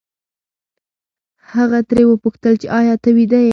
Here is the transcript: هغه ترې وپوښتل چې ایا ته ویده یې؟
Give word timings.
هغه 1.53 1.79
ترې 1.89 2.03
وپوښتل 2.07 2.53
چې 2.61 2.67
ایا 2.79 2.95
ته 3.03 3.09
ویده 3.17 3.39
یې؟ 3.45 3.49